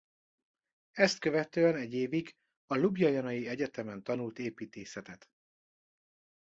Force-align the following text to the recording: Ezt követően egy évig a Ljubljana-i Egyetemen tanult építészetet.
Ezt 0.91 1.19
követően 1.19 1.75
egy 1.75 1.93
évig 1.93 2.35
a 2.65 2.75
Ljubljana-i 2.75 3.47
Egyetemen 3.47 4.03
tanult 4.03 4.39
építészetet. 4.39 5.27